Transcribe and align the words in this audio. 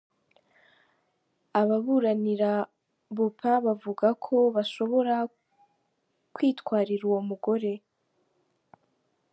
Ababuranira 1.59 2.51
Baupin 3.15 3.55
bavuga 3.65 4.07
ko 4.25 4.35
bashobora 4.55 5.15
kwitwariura 6.35 7.03
uwo 7.09 7.21
mugore. 7.29 7.71